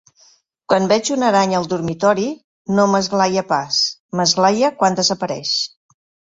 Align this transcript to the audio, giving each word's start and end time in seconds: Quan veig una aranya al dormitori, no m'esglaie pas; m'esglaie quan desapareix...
Quan 0.71 0.87
veig 0.91 1.11
una 1.15 1.27
aranya 1.27 1.57
al 1.59 1.67
dormitori, 1.73 2.25
no 2.79 2.87
m'esglaie 2.95 3.45
pas; 3.53 3.85
m'esglaie 4.17 4.75
quan 4.83 5.01
desapareix... 5.05 5.57